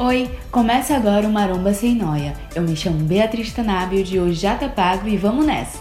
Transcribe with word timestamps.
Oi, 0.00 0.30
começa 0.52 0.94
agora 0.94 1.26
o 1.26 1.32
Maromba 1.32 1.74
Sem 1.74 1.96
Noia. 1.96 2.32
Eu 2.54 2.62
me 2.62 2.76
chamo 2.76 3.04
Beatriz 3.04 3.52
Tanábio, 3.52 4.04
de 4.04 4.20
hoje 4.20 4.42
já 4.42 4.54
tá 4.54 4.68
pago 4.68 5.08
e 5.08 5.16
vamos 5.16 5.44
nessa! 5.44 5.80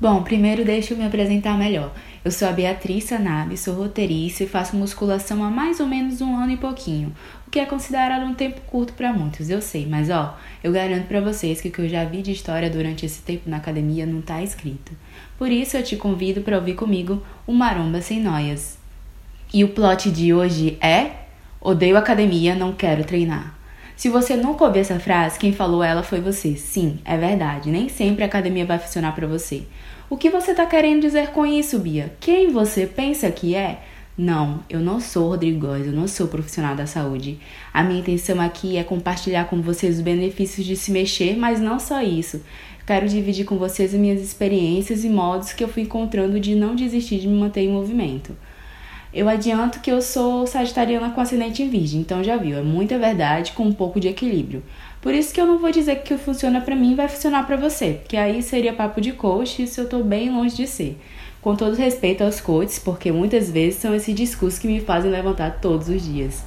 Bom, 0.00 0.24
primeiro 0.24 0.64
deixa 0.64 0.94
eu 0.94 0.98
me 0.98 1.06
apresentar 1.06 1.56
melhor. 1.56 1.94
Eu 2.24 2.32
sou 2.32 2.48
a 2.48 2.52
Beatriz 2.52 3.04
Sanabe, 3.04 3.56
sou 3.56 3.76
roteirista 3.76 4.42
e 4.42 4.48
faço 4.48 4.74
musculação 4.74 5.44
há 5.44 5.48
mais 5.48 5.78
ou 5.78 5.86
menos 5.86 6.20
um 6.20 6.36
ano 6.36 6.50
e 6.50 6.56
pouquinho, 6.56 7.14
o 7.46 7.50
que 7.52 7.60
é 7.60 7.66
considerado 7.66 8.24
um 8.24 8.34
tempo 8.34 8.60
curto 8.62 8.92
para 8.94 9.12
muitos, 9.12 9.48
eu 9.48 9.62
sei, 9.62 9.86
mas 9.86 10.10
ó, 10.10 10.36
eu 10.62 10.72
garanto 10.72 11.06
para 11.06 11.20
vocês 11.20 11.60
que 11.60 11.68
o 11.68 11.70
que 11.70 11.82
eu 11.82 11.88
já 11.88 12.04
vi 12.04 12.20
de 12.20 12.32
história 12.32 12.68
durante 12.68 13.06
esse 13.06 13.22
tempo 13.22 13.48
na 13.48 13.58
academia 13.58 14.06
não 14.06 14.20
tá 14.20 14.42
escrito. 14.42 14.90
Por 15.38 15.52
isso 15.52 15.76
eu 15.76 15.84
te 15.84 15.94
convido 15.94 16.40
para 16.40 16.56
ouvir 16.56 16.74
comigo 16.74 17.22
o 17.46 17.52
Maromba 17.52 18.02
Sem 18.02 18.20
Noias. 18.20 18.76
E 19.54 19.62
o 19.62 19.68
plot 19.68 20.10
de 20.10 20.34
hoje 20.34 20.76
é 20.80 21.17
Odeio 21.60 21.96
academia, 21.96 22.54
não 22.54 22.72
quero 22.72 23.02
treinar. 23.04 23.58
Se 23.96 24.08
você 24.08 24.36
nunca 24.36 24.64
ouviu 24.64 24.80
essa 24.80 25.00
frase, 25.00 25.40
quem 25.40 25.52
falou 25.52 25.82
ela 25.82 26.04
foi 26.04 26.20
você. 26.20 26.54
Sim, 26.54 27.00
é 27.04 27.16
verdade. 27.16 27.68
Nem 27.68 27.88
sempre 27.88 28.22
a 28.22 28.26
academia 28.26 28.64
vai 28.64 28.78
funcionar 28.78 29.12
para 29.12 29.26
você. 29.26 29.64
O 30.08 30.16
que 30.16 30.30
você 30.30 30.52
está 30.52 30.64
querendo 30.64 31.02
dizer 31.02 31.30
com 31.30 31.44
isso, 31.44 31.80
Bia? 31.80 32.14
Quem 32.20 32.52
você 32.52 32.86
pensa 32.86 33.28
que 33.30 33.56
é? 33.56 33.80
Não, 34.16 34.62
eu 34.70 34.78
não 34.78 35.00
sou 35.00 35.30
Rodrigo 35.30 35.66
Góes, 35.66 35.86
eu 35.86 35.92
não 35.92 36.06
sou 36.06 36.28
profissional 36.28 36.76
da 36.76 36.86
saúde. 36.86 37.40
A 37.74 37.82
minha 37.82 38.00
intenção 38.00 38.40
aqui 38.40 38.76
é 38.76 38.84
compartilhar 38.84 39.46
com 39.46 39.60
vocês 39.60 39.96
os 39.96 40.00
benefícios 40.00 40.64
de 40.64 40.76
se 40.76 40.92
mexer, 40.92 41.36
mas 41.36 41.60
não 41.60 41.80
só 41.80 42.00
isso. 42.00 42.40
Quero 42.86 43.08
dividir 43.08 43.44
com 43.44 43.58
vocês 43.58 43.92
as 43.92 44.00
minhas 44.00 44.20
experiências 44.20 45.04
e 45.04 45.08
modos 45.08 45.52
que 45.52 45.62
eu 45.62 45.68
fui 45.68 45.82
encontrando 45.82 46.40
de 46.40 46.54
não 46.54 46.74
desistir 46.74 47.18
de 47.18 47.28
me 47.28 47.38
manter 47.38 47.62
em 47.62 47.72
movimento. 47.72 48.34
Eu 49.12 49.26
adianto 49.26 49.80
que 49.80 49.90
eu 49.90 50.02
sou 50.02 50.46
sagitariana 50.46 51.10
com 51.10 51.20
ascendente 51.20 51.62
em 51.62 51.70
virgem, 51.70 52.00
então 52.00 52.22
já 52.22 52.36
viu, 52.36 52.58
é 52.58 52.62
muita 52.62 52.98
verdade 52.98 53.52
com 53.52 53.62
um 53.62 53.72
pouco 53.72 53.98
de 53.98 54.08
equilíbrio. 54.08 54.62
Por 55.00 55.14
isso 55.14 55.32
que 55.32 55.40
eu 55.40 55.46
não 55.46 55.58
vou 55.58 55.70
dizer 55.70 56.02
que 56.02 56.12
o 56.12 56.18
que 56.18 56.24
funciona 56.24 56.60
para 56.60 56.76
mim 56.76 56.94
vai 56.94 57.08
funcionar 57.08 57.46
para 57.46 57.56
você, 57.56 58.00
porque 58.00 58.16
aí 58.16 58.42
seria 58.42 58.72
papo 58.72 59.00
de 59.00 59.12
coach 59.12 59.60
e 59.60 59.64
isso 59.64 59.80
eu 59.80 59.88
tô 59.88 60.02
bem 60.02 60.30
longe 60.30 60.54
de 60.54 60.66
ser. 60.66 61.00
Com 61.40 61.56
todo 61.56 61.74
respeito 61.74 62.22
aos 62.22 62.40
coaches, 62.40 62.78
porque 62.78 63.10
muitas 63.10 63.50
vezes 63.50 63.80
são 63.80 63.94
esses 63.94 64.14
discursos 64.14 64.58
que 64.58 64.66
me 64.66 64.80
fazem 64.80 65.10
levantar 65.10 65.58
todos 65.60 65.88
os 65.88 66.02
dias. 66.02 66.44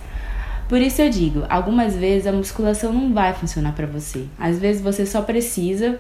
Por 0.69 0.79
isso 0.79 1.01
eu 1.01 1.09
digo, 1.09 1.43
algumas 1.49 1.95
vezes 1.95 2.27
a 2.27 2.31
musculação 2.31 2.93
não 2.93 3.11
vai 3.11 3.33
funcionar 3.33 3.73
para 3.73 3.87
você. 3.87 4.25
Às 4.37 4.59
vezes 4.59 4.81
você 4.81 5.05
só 5.05 5.21
precisa 5.21 5.99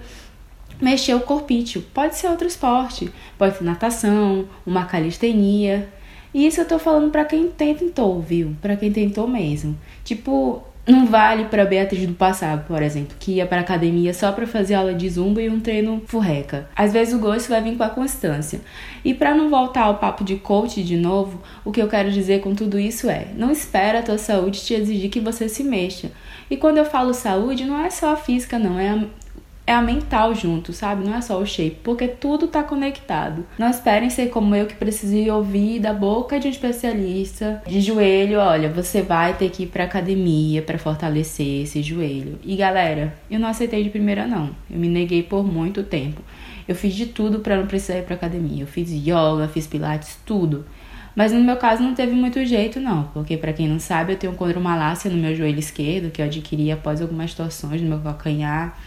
mexer 0.79 1.13
o 1.15 1.21
corpício. 1.21 1.81
Pode 1.93 2.15
ser 2.15 2.27
outro 2.27 2.47
esporte, 2.47 3.11
pode 3.37 3.57
ser 3.57 3.63
natação, 3.63 4.45
uma 4.65 4.85
calistenia. 4.85 5.89
E 6.33 6.47
isso 6.47 6.61
eu 6.61 6.67
tô 6.67 6.79
falando 6.79 7.11
para 7.11 7.25
quem 7.25 7.47
tentou, 7.47 8.21
viu? 8.21 8.55
Para 8.61 8.75
quem 8.75 8.91
tentou 8.91 9.27
mesmo. 9.27 9.77
Tipo, 10.03 10.63
não 10.87 11.05
vale 11.05 11.45
para 11.45 11.63
Beatriz 11.63 12.07
do 12.07 12.13
passado, 12.13 12.65
por 12.67 12.81
exemplo, 12.81 13.15
que 13.19 13.33
ia 13.33 13.45
para 13.45 13.61
academia 13.61 14.13
só 14.13 14.31
para 14.31 14.47
fazer 14.47 14.73
aula 14.73 14.93
de 14.93 15.07
zumba 15.09 15.41
e 15.41 15.49
um 15.49 15.59
treino 15.59 16.01
furreca. 16.07 16.67
Às 16.75 16.91
vezes 16.91 17.13
o 17.13 17.19
gosto 17.19 17.49
vai 17.49 17.61
vir 17.61 17.77
com 17.77 17.83
a 17.83 17.89
constância. 17.89 18.61
E 19.05 19.13
para 19.13 19.35
não 19.35 19.49
voltar 19.49 19.83
ao 19.83 19.97
papo 19.97 20.23
de 20.23 20.37
coach 20.37 20.81
de 20.81 20.97
novo, 20.97 21.41
o 21.63 21.71
que 21.71 21.81
eu 21.81 21.87
quero 21.87 22.11
dizer 22.11 22.41
com 22.41 22.55
tudo 22.55 22.79
isso 22.79 23.09
é: 23.09 23.27
não 23.37 23.51
espera 23.51 23.99
a 23.99 24.03
tua 24.03 24.17
saúde 24.17 24.61
te 24.61 24.73
exigir 24.73 25.11
que 25.11 25.19
você 25.19 25.47
se 25.47 25.63
mexa. 25.63 26.11
E 26.49 26.57
quando 26.57 26.77
eu 26.77 26.85
falo 26.85 27.13
saúde, 27.13 27.63
não 27.63 27.79
é 27.79 27.89
só 27.89 28.13
a 28.13 28.17
física, 28.17 28.57
não, 28.57 28.79
é 28.79 28.89
a 28.89 29.03
é 29.65 29.73
a 29.73 29.81
mental 29.81 30.33
junto, 30.33 30.73
sabe? 30.73 31.05
Não 31.05 31.15
é 31.15 31.21
só 31.21 31.39
o 31.39 31.45
shape, 31.45 31.77
porque 31.83 32.07
tudo 32.07 32.47
tá 32.47 32.63
conectado. 32.63 33.45
Não 33.57 33.69
esperem 33.69 34.09
ser 34.09 34.29
como 34.29 34.55
eu 34.55 34.65
que 34.65 34.75
precisei 34.75 35.29
ouvir 35.29 35.79
da 35.79 35.93
boca 35.93 36.39
de 36.39 36.47
um 36.47 36.51
especialista 36.51 37.61
de 37.67 37.79
joelho, 37.79 38.39
olha, 38.39 38.69
você 38.69 39.01
vai 39.01 39.33
ter 39.33 39.49
que 39.49 39.63
ir 39.63 39.67
pra 39.67 39.83
academia 39.83 40.61
para 40.61 40.77
fortalecer 40.77 41.63
esse 41.63 41.81
joelho. 41.81 42.39
E 42.43 42.55
galera, 42.55 43.15
eu 43.29 43.39
não 43.39 43.47
aceitei 43.47 43.83
de 43.83 43.89
primeira 43.89 44.25
não. 44.25 44.49
Eu 44.69 44.79
me 44.79 44.89
neguei 44.89 45.23
por 45.23 45.43
muito 45.43 45.83
tempo. 45.83 46.21
Eu 46.67 46.75
fiz 46.75 46.93
de 46.93 47.07
tudo 47.07 47.39
para 47.39 47.57
não 47.57 47.67
precisar 47.67 47.99
ir 47.99 48.03
pra 48.03 48.15
academia. 48.15 48.63
Eu 48.63 48.67
fiz 48.67 48.89
yoga, 48.91 49.47
fiz 49.47 49.67
pilates, 49.67 50.17
tudo. 50.25 50.65
Mas 51.15 51.33
no 51.33 51.41
meu 51.41 51.57
caso 51.57 51.83
não 51.83 51.93
teve 51.93 52.13
muito 52.13 52.43
jeito 52.45 52.79
não, 52.79 53.03
porque 53.13 53.35
para 53.35 53.51
quem 53.51 53.67
não 53.67 53.79
sabe, 53.79 54.13
eu 54.13 54.17
tenho 54.17 54.33
condromalácia 54.33 55.11
no 55.11 55.17
meu 55.17 55.35
joelho 55.35 55.59
esquerdo 55.59 56.09
que 56.09 56.21
eu 56.21 56.25
adquiri 56.25 56.71
após 56.71 57.01
algumas 57.01 57.33
torções 57.33 57.81
no 57.81 57.89
meu 57.89 57.99
calcanhar 57.99 58.77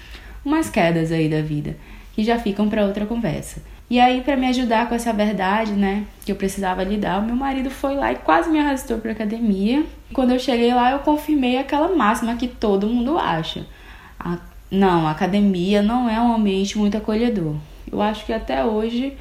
umas 0.44 0.68
quedas 0.68 1.10
aí 1.10 1.28
da 1.28 1.40
vida, 1.40 1.76
que 2.14 2.22
já 2.22 2.38
ficam 2.38 2.68
para 2.68 2.84
outra 2.84 3.06
conversa. 3.06 3.62
E 3.88 4.00
aí, 4.00 4.22
para 4.22 4.36
me 4.36 4.46
ajudar 4.48 4.88
com 4.88 4.94
essa 4.94 5.12
verdade, 5.12 5.72
né, 5.72 6.04
que 6.24 6.32
eu 6.32 6.36
precisava 6.36 6.82
lidar, 6.82 7.20
o 7.20 7.24
meu 7.24 7.36
marido 7.36 7.70
foi 7.70 7.94
lá 7.94 8.12
e 8.12 8.16
quase 8.16 8.50
me 8.50 8.58
arrastou 8.58 8.98
para 8.98 9.12
academia. 9.12 9.84
Quando 10.12 10.32
eu 10.32 10.38
cheguei 10.38 10.72
lá, 10.72 10.92
eu 10.92 11.00
confirmei 11.00 11.58
aquela 11.58 11.94
máxima 11.94 12.36
que 12.36 12.48
todo 12.48 12.86
mundo 12.86 13.18
acha. 13.18 13.66
A, 14.18 14.38
não, 14.70 15.06
a 15.06 15.10
academia 15.10 15.82
não 15.82 16.08
é 16.08 16.18
um 16.20 16.34
ambiente 16.34 16.78
muito 16.78 16.96
acolhedor. 16.96 17.56
Eu 17.90 18.00
acho 18.00 18.24
que 18.24 18.32
até 18.32 18.64
hoje 18.64 19.16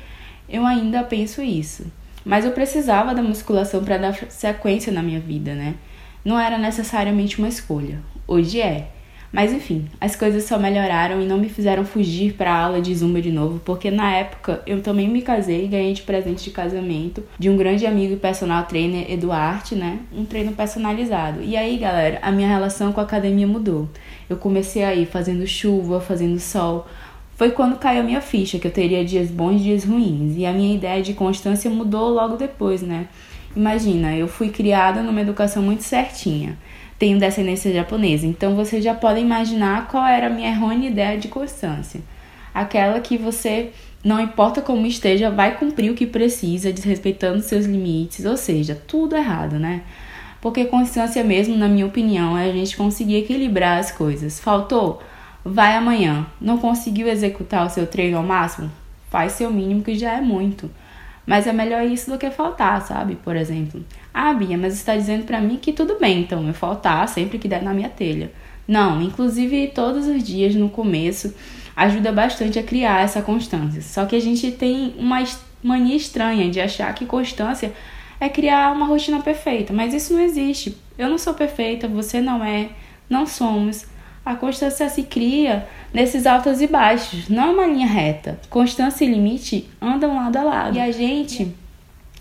eu 0.47 0.66
ainda 0.66 1.03
penso 1.03 1.41
isso. 1.41 1.85
Mas 2.25 2.45
eu 2.45 2.51
precisava 2.51 3.13
da 3.13 3.22
musculação 3.22 3.83
para 3.83 3.97
dar 3.97 4.13
sequência 4.29 4.94
na 4.94 5.03
minha 5.03 5.19
vida, 5.19 5.53
né? 5.53 5.75
Não 6.23 6.39
era 6.39 6.57
necessariamente 6.57 7.38
uma 7.38 7.50
escolha. 7.50 8.00
Hoje 8.25 8.62
é. 8.62 8.88
Mas 9.33 9.51
enfim, 9.51 9.88
as 9.99 10.16
coisas 10.16 10.44
só 10.44 10.59
melhoraram 10.59 11.19
e 11.19 11.25
não 11.25 11.39
me 11.39 11.49
fizeram 11.49 11.83
fugir 11.83 12.33
para 12.33 12.53
a 12.53 12.66
aula 12.66 12.79
de 12.79 12.94
zumba 12.94 13.19
de 13.19 13.31
novo, 13.31 13.59
porque 13.66 13.89
na 13.89 14.16
época 14.16 14.61
eu 14.67 14.79
também 14.79 15.09
me 15.09 15.23
casei 15.23 15.66
e 15.66 15.67
ganhei 15.67 15.91
de 15.91 16.03
presente 16.03 16.44
de 16.44 16.51
casamento 16.51 17.23
de 17.39 17.49
um 17.49 17.57
grande 17.57 17.88
amigo 17.88 18.13
e 18.13 18.17
personal 18.17 18.63
trainer, 18.66 19.11
Eduardo, 19.11 19.75
né? 19.75 19.97
Um 20.16 20.23
treino 20.23 20.51
personalizado. 20.51 21.41
E 21.41 21.57
aí, 21.57 21.79
galera, 21.79 22.19
a 22.21 22.31
minha 22.31 22.47
relação 22.47 22.94
com 22.94 22.99
a 22.99 23.03
academia 23.03 23.47
mudou. 23.47 23.89
Eu 24.29 24.38
comecei 24.38 24.83
a 24.83 24.94
ir 24.94 25.07
fazendo 25.07 25.47
chuva, 25.47 26.00
fazendo 26.00 26.39
sol. 26.39 26.88
Foi 27.35 27.50
quando 27.50 27.79
caiu 27.79 28.01
a 28.01 28.03
minha 28.03 28.21
ficha 28.21 28.59
que 28.59 28.67
eu 28.67 28.71
teria 28.71 29.03
dias 29.03 29.31
bons 29.31 29.61
e 29.61 29.63
dias 29.63 29.83
ruins. 29.83 30.38
E 30.38 30.45
a 30.45 30.53
minha 30.53 30.75
ideia 30.75 31.01
de 31.01 31.15
constância 31.15 31.71
mudou 31.71 32.09
logo 32.09 32.38
depois, 32.38 32.83
né? 32.83 33.07
Imagina, 33.55 34.15
eu 34.15 34.27
fui 34.27 34.50
criada 34.50 35.01
numa 35.01 35.21
educação 35.21 35.63
muito 35.63 35.81
certinha 35.81 36.55
tenho 36.97 37.19
descendência 37.19 37.73
japonesa. 37.73 38.25
Então 38.25 38.55
você 38.55 38.81
já 38.81 38.93
pode 38.93 39.19
imaginar 39.19 39.87
qual 39.87 40.05
era 40.05 40.27
a 40.27 40.29
minha 40.29 40.49
errônea 40.49 40.89
ideia 40.89 41.17
de 41.17 41.27
constância. 41.27 42.01
Aquela 42.53 42.99
que 42.99 43.17
você, 43.17 43.71
não 44.03 44.19
importa 44.19 44.61
como 44.61 44.85
esteja, 44.85 45.29
vai 45.29 45.57
cumprir 45.57 45.91
o 45.91 45.95
que 45.95 46.05
precisa, 46.05 46.71
desrespeitando 46.71 47.41
seus 47.41 47.65
limites, 47.65 48.25
ou 48.25 48.37
seja, 48.37 48.75
tudo 48.87 49.15
errado, 49.15 49.57
né? 49.57 49.81
Porque 50.39 50.65
constância 50.65 51.23
mesmo, 51.23 51.55
na 51.55 51.69
minha 51.69 51.85
opinião, 51.85 52.37
é 52.37 52.49
a 52.49 52.51
gente 52.51 52.75
conseguir 52.75 53.15
equilibrar 53.15 53.79
as 53.79 53.91
coisas. 53.91 54.39
Faltou? 54.39 55.01
Vai 55.43 55.75
amanhã. 55.75 56.27
Não 56.39 56.57
conseguiu 56.57 57.07
executar 57.07 57.65
o 57.65 57.69
seu 57.69 57.87
treino 57.87 58.17
ao 58.17 58.23
máximo? 58.23 58.69
Faz 59.09 59.33
seu 59.33 59.49
mínimo 59.49 59.83
que 59.83 59.95
já 59.95 60.13
é 60.13 60.21
muito. 60.21 60.69
Mas 61.25 61.47
é 61.47 61.53
melhor 61.53 61.84
isso 61.85 62.11
do 62.11 62.17
que 62.17 62.29
faltar, 62.29 62.81
sabe? 62.81 63.16
Por 63.16 63.35
exemplo. 63.35 63.84
Ah, 64.13 64.34
Bia, 64.34 64.57
mas 64.57 64.73
está 64.73 64.95
dizendo 64.95 65.25
para 65.25 65.39
mim 65.39 65.57
que 65.57 65.72
tudo 65.72 65.97
bem, 66.00 66.22
então 66.22 66.47
eu 66.47 66.53
faltar 66.53 67.07
sempre 67.07 67.39
que 67.39 67.47
der 67.47 67.63
na 67.63 67.73
minha 67.73 67.89
telha. 67.89 68.31
Não, 68.67 69.01
inclusive 69.01 69.72
todos 69.73 70.07
os 70.07 70.23
dias 70.23 70.56
no 70.56 70.69
começo 70.69 71.33
ajuda 71.75 72.12
bastante 72.12 72.59
a 72.59 72.63
criar 72.63 73.01
essa 73.01 73.22
constância. 73.22 73.81
Só 73.81 74.06
que 74.06 74.16
a 74.16 74.22
gente 74.22 74.51
tem 74.51 74.94
uma 74.97 75.23
mania 75.62 75.95
estranha 75.95 76.50
de 76.50 76.59
achar 76.59 76.94
que 76.94 77.06
constância 77.06 77.73
é 78.19 78.29
criar 78.29 78.72
uma 78.72 78.85
rotina 78.85 79.22
perfeita, 79.22 79.73
mas 79.73 79.94
isso 79.94 80.13
não 80.13 80.22
existe. 80.22 80.78
Eu 80.97 81.09
não 81.09 81.17
sou 81.17 81.33
perfeita, 81.33 81.88
você 81.88 82.22
não 82.22 82.44
é, 82.44 82.69
não 83.09 83.25
somos. 83.25 83.85
A 84.25 84.35
constância 84.35 84.88
se 84.88 85.03
cria 85.03 85.67
nesses 85.94 86.25
altos 86.25 86.61
e 86.61 86.67
baixos, 86.67 87.28
não 87.28 87.44
é 87.44 87.50
uma 87.50 87.67
linha 87.67 87.88
reta. 87.88 88.39
Constância 88.50 89.03
e 89.03 89.09
limite 89.09 89.69
andam 89.81 90.16
lado 90.16 90.38
a 90.38 90.44
lado. 90.44 90.78
E 90.78 90.79
a 90.79 90.91
gente 90.91 91.53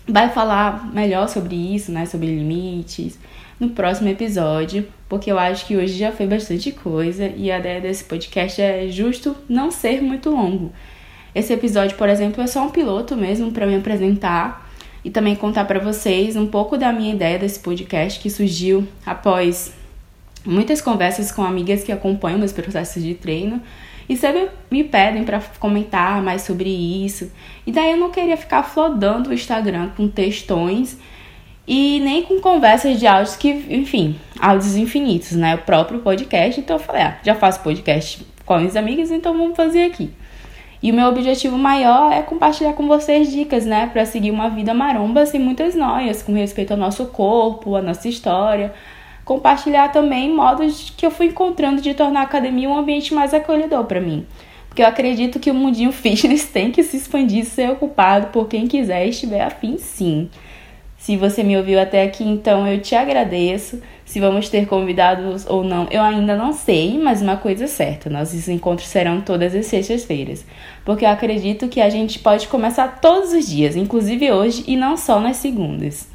vai 0.05 0.29
falar 0.29 0.91
melhor 0.93 1.29
sobre 1.29 1.55
isso, 1.55 1.91
né, 1.91 2.05
sobre 2.05 2.27
limites, 2.27 3.17
no 3.57 3.69
próximo 3.69 4.09
episódio, 4.09 4.85
porque 5.07 5.31
eu 5.31 5.39
acho 5.39 5.65
que 5.65 5.77
hoje 5.77 5.97
já 5.97 6.11
foi 6.11 6.27
bastante 6.27 6.71
coisa 6.71 7.27
e 7.27 7.49
a 7.49 7.59
ideia 7.59 7.79
desse 7.79 8.03
podcast 8.03 8.61
é 8.61 8.87
justo 8.89 9.35
não 9.47 9.71
ser 9.71 10.01
muito 10.01 10.29
longo. 10.29 10.73
Esse 11.33 11.53
episódio, 11.53 11.97
por 11.97 12.09
exemplo, 12.09 12.43
é 12.43 12.47
só 12.47 12.65
um 12.65 12.69
piloto 12.69 13.15
mesmo 13.15 13.51
para 13.51 13.65
me 13.65 13.75
apresentar 13.75 14.69
e 15.05 15.09
também 15.09 15.35
contar 15.35 15.65
para 15.65 15.79
vocês 15.79 16.35
um 16.35 16.47
pouco 16.47 16.77
da 16.77 16.91
minha 16.91 17.13
ideia 17.13 17.39
desse 17.39 17.59
podcast 17.59 18.19
que 18.19 18.29
surgiu 18.29 18.87
após 19.05 19.73
muitas 20.45 20.81
conversas 20.81 21.31
com 21.31 21.43
amigas 21.43 21.83
que 21.83 21.91
acompanham 21.91 22.39
meus 22.39 22.51
processos 22.51 23.01
de 23.01 23.15
treino 23.15 23.61
e 24.07 24.17
sempre 24.17 24.49
me 24.69 24.83
pedem 24.83 25.23
para 25.23 25.41
comentar 25.59 26.21
mais 26.21 26.41
sobre 26.41 26.69
isso. 26.69 27.31
E 27.65 27.71
daí 27.71 27.91
eu 27.91 27.97
não 27.97 28.11
queria 28.11 28.37
ficar 28.37 28.63
flodando 28.63 29.29
o 29.29 29.33
Instagram 29.33 29.89
com 29.95 30.07
textões 30.07 30.97
e 31.67 31.99
nem 32.01 32.23
com 32.23 32.39
conversas 32.41 32.99
de 32.99 33.07
áudios 33.07 33.35
que, 33.35 33.49
enfim, 33.69 34.15
áudios 34.39 34.75
infinitos, 34.75 35.31
né? 35.31 35.55
O 35.55 35.59
próprio 35.59 35.99
podcast. 35.99 36.59
Então 36.59 36.75
eu 36.75 36.81
falei, 36.81 37.03
ah, 37.03 37.17
já 37.23 37.35
faço 37.35 37.61
podcast 37.61 38.25
com 38.45 38.57
minhas 38.57 38.75
amigas, 38.75 39.11
então 39.11 39.37
vamos 39.37 39.55
fazer 39.55 39.85
aqui. 39.85 40.11
E 40.81 40.91
o 40.91 40.93
meu 40.93 41.07
objetivo 41.07 41.57
maior 41.57 42.11
é 42.11 42.21
compartilhar 42.21 42.73
com 42.73 42.85
vocês 42.89 43.31
dicas, 43.31 43.65
né, 43.65 43.89
para 43.93 44.05
seguir 44.05 44.31
uma 44.31 44.49
vida 44.49 44.73
maromba 44.73 45.25
sem 45.25 45.39
muitas 45.39 45.75
noias, 45.75 46.21
com 46.21 46.33
respeito 46.33 46.71
ao 46.71 46.77
nosso 46.77 47.05
corpo, 47.05 47.77
à 47.77 47.81
nossa 47.81 48.09
história, 48.09 48.73
compartilhar 49.25 49.89
também 49.89 50.33
modos 50.33 50.93
que 50.95 51.05
eu 51.05 51.11
fui 51.11 51.27
encontrando 51.27 51.81
de 51.81 51.93
tornar 51.93 52.21
a 52.21 52.23
academia 52.23 52.69
um 52.69 52.77
ambiente 52.77 53.13
mais 53.13 53.33
acolhedor 53.33 53.85
para 53.85 54.01
mim. 54.01 54.25
Porque 54.67 54.81
eu 54.81 54.87
acredito 54.87 55.39
que 55.39 55.51
o 55.51 55.53
mundinho 55.53 55.91
fitness 55.93 56.45
tem 56.45 56.71
que 56.71 56.83
se 56.83 56.97
expandir 56.97 57.43
e 57.43 57.45
ser 57.45 57.69
ocupado 57.69 58.27
por 58.27 58.47
quem 58.47 58.67
quiser 58.67 59.05
e 59.05 59.09
estiver 59.09 59.41
afim, 59.41 59.77
sim. 59.77 60.29
Se 61.03 61.17
você 61.17 61.43
me 61.43 61.57
ouviu 61.57 61.81
até 61.81 62.01
aqui, 62.01 62.23
então 62.23 62.65
eu 62.65 62.79
te 62.79 62.95
agradeço. 62.95 63.81
Se 64.05 64.21
vamos 64.21 64.47
ter 64.47 64.67
convidados 64.67 65.45
ou 65.45 65.61
não, 65.61 65.85
eu 65.91 66.01
ainda 66.01 66.33
não 66.33 66.53
sei, 66.53 66.97
mas 66.97 67.21
uma 67.21 67.35
coisa 67.35 67.65
é 67.65 67.67
certa: 67.67 68.09
nossos 68.09 68.47
encontros 68.47 68.87
serão 68.87 69.19
todas 69.19 69.53
as 69.53 69.65
sextas-feiras. 69.65 70.45
Porque 70.85 71.03
eu 71.03 71.09
acredito 71.09 71.67
que 71.67 71.81
a 71.81 71.89
gente 71.89 72.19
pode 72.19 72.47
começar 72.47 73.01
todos 73.01 73.33
os 73.33 73.45
dias, 73.45 73.75
inclusive 73.75 74.31
hoje, 74.31 74.63
e 74.65 74.77
não 74.77 74.95
só 74.95 75.19
nas 75.19 75.35
segundas. 75.37 76.07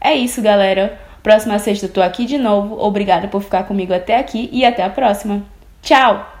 É 0.00 0.14
isso, 0.14 0.40
galera. 0.40 0.98
Próxima 1.22 1.58
sexta 1.58 1.86
eu 1.86 1.92
tô 1.92 2.00
aqui 2.00 2.24
de 2.24 2.38
novo. 2.38 2.78
Obrigada 2.80 3.28
por 3.28 3.42
ficar 3.42 3.64
comigo 3.64 3.92
até 3.92 4.16
aqui 4.18 4.48
e 4.52 4.64
até 4.64 4.82
a 4.82 4.90
próxima. 4.90 5.42
Tchau! 5.82 6.39